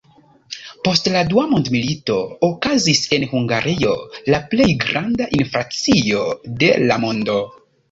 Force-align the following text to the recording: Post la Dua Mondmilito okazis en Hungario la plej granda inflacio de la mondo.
Post 0.85 1.09
la 1.15 1.19
Dua 1.33 1.43
Mondmilito 1.51 2.15
okazis 2.47 3.03
en 3.19 3.27
Hungario 3.35 3.93
la 4.37 4.41
plej 4.55 4.69
granda 4.87 5.31
inflacio 5.43 6.27
de 6.65 6.75
la 6.89 7.01
mondo. 7.07 7.41